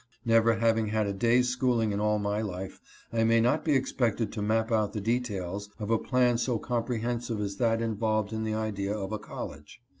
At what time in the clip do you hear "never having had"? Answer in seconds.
0.25-1.05